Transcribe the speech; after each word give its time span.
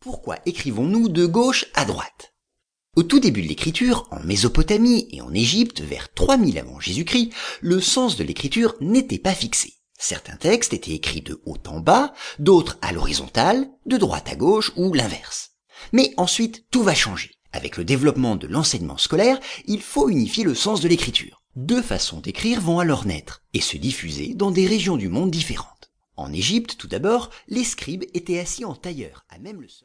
Pourquoi 0.00 0.38
écrivons-nous 0.46 1.10
de 1.10 1.26
gauche 1.26 1.66
à 1.74 1.84
droite? 1.84 2.32
Au 2.96 3.02
tout 3.02 3.20
début 3.20 3.42
de 3.42 3.48
l'écriture, 3.48 4.08
en 4.10 4.20
Mésopotamie 4.20 5.06
et 5.10 5.20
en 5.20 5.34
Égypte, 5.34 5.82
vers 5.82 6.10
3000 6.14 6.58
avant 6.58 6.80
Jésus-Christ, 6.80 7.32
le 7.60 7.82
sens 7.82 8.16
de 8.16 8.24
l'écriture 8.24 8.76
n'était 8.80 9.18
pas 9.18 9.34
fixé. 9.34 9.74
Certains 9.98 10.36
textes 10.36 10.72
étaient 10.72 10.94
écrits 10.94 11.20
de 11.20 11.42
haut 11.44 11.58
en 11.66 11.80
bas, 11.80 12.14
d'autres 12.38 12.78
à 12.80 12.92
l'horizontale, 12.92 13.68
de 13.84 13.98
droite 13.98 14.30
à 14.30 14.36
gauche 14.36 14.72
ou 14.76 14.94
l'inverse. 14.94 15.50
Mais 15.92 16.14
ensuite, 16.16 16.64
tout 16.70 16.82
va 16.82 16.94
changer. 16.94 17.32
Avec 17.52 17.76
le 17.76 17.84
développement 17.84 18.36
de 18.36 18.46
l'enseignement 18.46 18.96
scolaire, 18.96 19.38
il 19.66 19.82
faut 19.82 20.08
unifier 20.08 20.44
le 20.44 20.54
sens 20.54 20.80
de 20.80 20.88
l'écriture. 20.88 21.42
Deux 21.56 21.82
façons 21.82 22.20
d'écrire 22.20 22.62
vont 22.62 22.78
alors 22.78 23.04
naître 23.04 23.42
et 23.52 23.60
se 23.60 23.76
diffuser 23.76 24.32
dans 24.32 24.50
des 24.50 24.66
régions 24.66 24.96
du 24.96 25.10
monde 25.10 25.30
différentes. 25.30 25.80
En 26.20 26.34
Égypte, 26.34 26.76
tout 26.78 26.86
d'abord, 26.86 27.30
les 27.48 27.64
scribes 27.64 28.04
étaient 28.12 28.38
assis 28.38 28.66
en 28.66 28.74
tailleur, 28.74 29.24
à 29.30 29.38
même 29.38 29.62
le 29.62 29.68
sol. 29.68 29.78